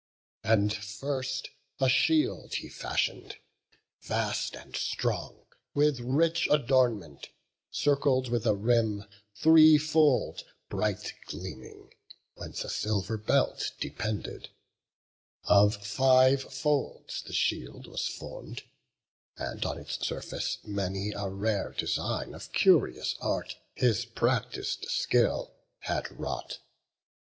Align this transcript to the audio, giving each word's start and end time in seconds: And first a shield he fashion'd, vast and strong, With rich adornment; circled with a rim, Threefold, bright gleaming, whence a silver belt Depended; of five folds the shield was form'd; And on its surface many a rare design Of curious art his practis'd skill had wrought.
And 0.43 0.73
first 0.73 1.51
a 1.79 1.87
shield 1.87 2.55
he 2.55 2.69
fashion'd, 2.69 3.35
vast 4.01 4.55
and 4.55 4.75
strong, 4.75 5.45
With 5.75 5.99
rich 5.99 6.47
adornment; 6.49 7.29
circled 7.69 8.27
with 8.27 8.47
a 8.47 8.55
rim, 8.55 9.05
Threefold, 9.35 10.43
bright 10.69 11.13
gleaming, 11.27 11.93
whence 12.33 12.63
a 12.63 12.69
silver 12.71 13.15
belt 13.15 13.73
Depended; 13.79 14.49
of 15.43 15.75
five 15.75 16.51
folds 16.51 17.21
the 17.21 17.31
shield 17.33 17.85
was 17.85 18.07
form'd; 18.07 18.63
And 19.37 19.63
on 19.63 19.77
its 19.77 20.03
surface 20.03 20.57
many 20.63 21.11
a 21.11 21.29
rare 21.29 21.73
design 21.73 22.33
Of 22.33 22.51
curious 22.53 23.13
art 23.21 23.55
his 23.75 24.05
practis'd 24.07 24.85
skill 24.89 25.53
had 25.81 26.09
wrought. 26.19 26.57